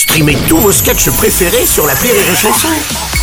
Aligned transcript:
Streamez 0.00 0.38
tous 0.48 0.56
vos 0.56 0.72
sketchs 0.72 1.10
préférés 1.10 1.66
sur 1.66 1.86
la 1.86 1.92
Rire 1.92 2.14
et 2.14 2.34
Chanson. 2.34 2.68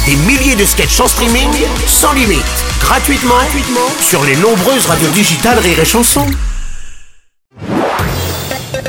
Des 0.05 0.15
milliers 0.27 0.55
de 0.55 0.63
sketchs 0.63 0.99
en 0.99 1.07
streaming, 1.07 1.49
sans 1.87 2.13
limite, 2.13 2.45
gratuitement, 2.79 3.33
gratuitement 3.33 3.89
sur 3.99 4.23
les 4.23 4.35
nombreuses 4.35 4.85
radios 4.85 5.09
digitales 5.09 5.57
Rire 5.57 5.79
et 5.79 5.85
Chanson. 5.85 6.23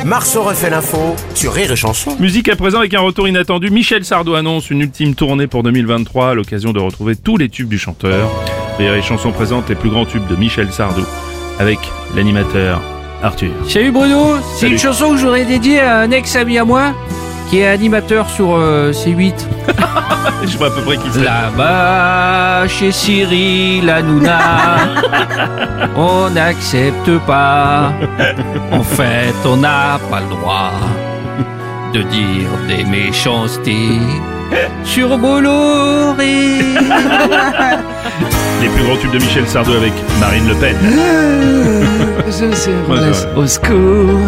Marceau 0.04 0.42
refait 0.42 0.68
l'info 0.68 1.16
sur 1.34 1.54
Rire 1.54 1.72
et 1.72 1.76
Chanson. 1.76 2.14
Musique 2.20 2.50
à 2.50 2.56
présent 2.56 2.80
avec 2.80 2.92
un 2.92 3.00
retour 3.00 3.26
inattendu. 3.26 3.70
Michel 3.70 4.04
Sardou 4.04 4.34
annonce 4.34 4.68
une 4.68 4.82
ultime 4.82 5.14
tournée 5.14 5.46
pour 5.46 5.62
2023 5.62 6.32
à 6.32 6.34
l'occasion 6.34 6.74
de 6.74 6.80
retrouver 6.80 7.16
tous 7.16 7.38
les 7.38 7.48
tubes 7.48 7.70
du 7.70 7.78
chanteur. 7.78 8.30
Rire 8.76 8.92
et 8.92 9.02
Chanson 9.02 9.32
présente 9.32 9.66
les 9.70 9.74
plus 9.74 9.88
grands 9.88 10.04
tubes 10.04 10.26
de 10.26 10.36
Michel 10.36 10.70
Sardou 10.74 11.06
avec 11.58 11.78
l'animateur 12.14 12.82
Arthur. 13.22 13.50
Salut 13.66 13.92
Bruno, 13.92 14.36
c'est 14.56 14.68
une 14.68 14.78
chanson 14.78 15.12
que 15.12 15.16
j'aurais 15.16 15.46
dédiée 15.46 15.80
à 15.80 16.00
un 16.00 16.10
ex-ami 16.10 16.58
à 16.58 16.66
moi 16.66 16.92
qui 17.48 17.60
est 17.60 17.66
animateur 17.66 18.28
sur 18.28 18.54
euh, 18.54 18.92
C8. 18.92 19.34
Je 20.46 20.56
vois 20.56 20.68
à 20.68 20.70
peu 20.70 20.82
près 20.82 20.96
qui 20.96 21.08
c'est. 21.10 21.24
Là-bas, 21.24 22.68
chez 22.68 22.92
Cyril 22.92 23.88
Hanouna, 23.88 24.76
on 25.96 26.30
n'accepte 26.30 27.18
pas. 27.26 27.92
En 28.70 28.82
fait, 28.82 29.34
on 29.44 29.56
n'a 29.56 29.98
pas 30.10 30.20
le 30.20 30.28
droit 30.28 30.72
de 31.94 32.02
dire 32.02 32.48
des 32.68 32.84
méchancetés 32.84 33.98
sur 34.84 35.16
Bolloré. 35.18 36.58
Les 38.60 38.68
plus 38.68 38.82
grands 38.84 38.96
tubes 38.96 39.12
de 39.12 39.18
Michel 39.18 39.46
Sardou 39.46 39.72
avec 39.72 39.92
Marine 40.20 40.48
Le 40.48 40.54
Pen. 40.54 40.76
Je 42.26 42.52
sais, 42.54 42.70
Ouais, 42.88 42.98
au 43.36 43.46
secours, 43.46 44.20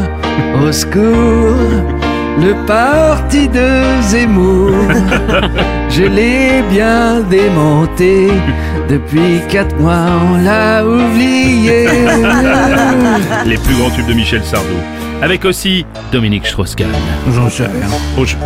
au 0.62 0.70
secours, 0.72 1.68
le 2.38 2.54
parti 2.66 3.48
de 3.48 4.00
Zemmour, 4.02 4.70
je 5.90 6.02
l'ai 6.04 6.62
bien 6.70 7.20
démonté. 7.20 8.28
Depuis 8.88 9.40
quatre 9.48 9.76
mois, 9.78 10.06
on 10.32 10.42
l'a 10.42 10.84
oublié. 10.84 11.86
Les 13.46 13.56
plus 13.58 13.74
grands 13.76 13.90
tubes 13.90 14.06
de 14.06 14.14
Michel 14.14 14.42
Sardou. 14.44 14.66
Avec 15.22 15.44
aussi 15.44 15.84
Dominique 16.12 16.46
Strauss-Kahn. 16.46 16.88
J'en 17.34 17.48
sais 17.50 17.64
rien. 17.64 17.86
Oh, 18.18 18.24
je- 18.24 18.36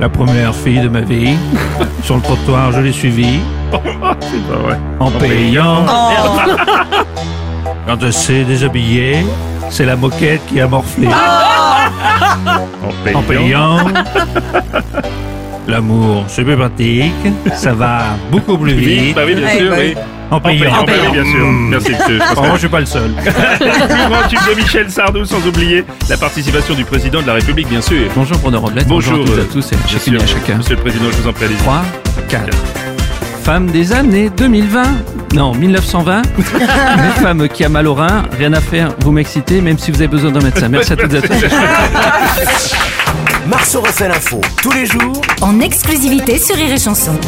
La 0.00 0.08
première 0.08 0.54
fille 0.54 0.78
de 0.80 0.88
ma 0.88 1.00
vie. 1.00 1.36
Sur 2.04 2.14
le 2.16 2.22
trottoir, 2.22 2.70
je 2.72 2.80
l'ai 2.80 2.92
suivie. 2.92 3.40
C'est 3.72 4.46
pas 4.48 4.58
vrai. 4.62 4.78
En 5.00 5.10
payant. 5.10 5.84
Quand 7.86 7.98
elle 8.02 8.12
s'est 8.12 8.44
déshabillée, 8.44 9.26
c'est 9.70 9.84
la 9.84 9.96
moquette 9.96 10.40
qui 10.46 10.60
a 10.60 10.66
morflé. 10.68 11.08
En 11.08 11.10
En 13.14 13.22
payant. 13.22 13.78
L'amour, 15.68 16.24
c'est 16.28 16.44
plus 16.44 16.56
pratique. 16.56 17.12
Ça 17.54 17.72
va 17.74 18.16
beaucoup 18.30 18.56
plus 18.56 18.72
vite. 18.74 19.14
bah 19.14 19.22
oui, 19.26 19.34
bien 19.34 19.48
sûr, 19.50 19.72
oui. 19.76 19.94
En 20.30 20.36
En 20.36 20.40
payant, 20.40 20.60
payant. 20.64 20.84
bah 20.84 20.92
oui, 21.04 21.12
bien 21.12 21.24
sûr. 21.30 21.46
Merci, 21.46 21.92
monsieur. 21.92 22.18
Bon, 22.34 22.40
moi, 22.42 22.50
je 22.54 22.58
suis 22.60 22.68
pas 22.68 22.80
le 22.80 22.86
seul. 22.86 23.10
Plus 23.58 24.08
grands 24.10 24.28
tubes 24.28 24.38
de 24.50 24.54
Michel 24.60 24.90
Sardou, 24.90 25.24
sans 25.26 25.46
oublier 25.46 25.84
la 26.08 26.16
participation 26.16 26.74
du 26.74 26.84
président 26.84 27.20
de 27.22 27.26
la 27.26 27.34
République, 27.34 27.68
bien 27.68 27.80
sûr. 27.82 28.10
Bonjour 28.14 28.38
Bruno 28.38 28.60
Robles, 28.60 28.82
Bonjour, 28.86 29.18
bonjour, 29.18 29.34
à 29.34 29.38
euh, 29.38 29.42
et 29.42 29.46
à 29.48 29.52
tous 29.52 29.72
et 29.72 29.76
Bien 29.76 29.86
chacune 29.86 30.14
et 30.14 30.16
à 30.16 30.26
sûr. 30.26 30.38
chacun. 30.38 30.56
Monsieur 30.58 30.76
le 30.76 30.80
Président, 30.82 31.04
je 31.10 31.16
vous 31.22 31.28
en 31.28 31.32
prie, 31.32 31.44
allez-y. 31.46 31.58
3, 31.58 31.82
4. 32.28 32.44
Femme 33.48 33.70
des 33.70 33.94
années 33.94 34.28
2020. 34.28 34.82
Non, 35.32 35.54
1920. 35.54 36.22
une 36.36 37.22
femme 37.22 37.48
qui 37.48 37.64
a 37.64 37.70
mal 37.70 37.86
au 37.86 37.94
rein, 37.94 38.24
rien 38.36 38.52
à 38.52 38.60
faire, 38.60 38.94
vous 39.00 39.10
m'excitez, 39.10 39.62
même 39.62 39.78
si 39.78 39.90
vous 39.90 39.96
avez 39.96 40.08
besoin 40.08 40.30
d'un 40.30 40.42
médecin. 40.42 40.68
Merci 40.68 40.92
à 40.92 40.96
toutes 40.96 41.14
et 41.14 41.16
à 41.16 41.22
tous. 41.22 41.34
Marceau 43.46 43.80
refait 43.80 44.08
l'info 44.08 44.42
tous 44.60 44.72
les 44.72 44.84
jours 44.84 45.22
en 45.40 45.60
exclusivité 45.60 46.38
sur 46.38 46.56
Rire 46.56 46.74
et 46.74 46.78
Chanson. 46.78 47.18